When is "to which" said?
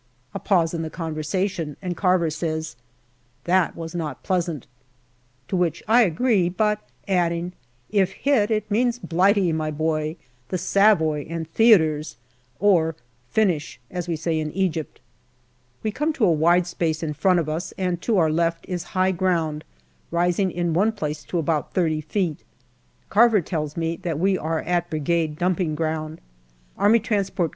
5.47-5.83